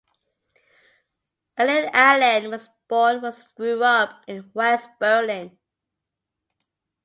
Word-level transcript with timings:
Ellen 1.57 1.91
Allien 1.93 2.49
was 2.49 2.67
born 2.87 3.23
and 3.23 3.45
grew 3.55 3.83
up 3.83 4.23
in 4.27 4.49
West 4.55 4.89
Berlin. 4.99 5.55